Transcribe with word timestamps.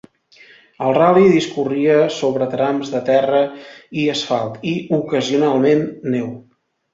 El 0.85 0.93
ral·li 0.97 1.25
discorria 1.33 1.97
sobre 2.15 2.47
trams 2.53 2.89
de 2.95 3.01
terra 3.11 3.43
i 4.05 4.07
asfalt 4.15 4.67
i, 4.73 4.75
ocasionalment, 4.99 5.85
neu. 6.17 6.35